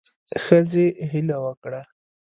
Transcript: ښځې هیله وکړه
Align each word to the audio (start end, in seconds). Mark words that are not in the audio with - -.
ښځې 0.43 0.87
هیله 1.11 1.37
وکړه 1.45 1.81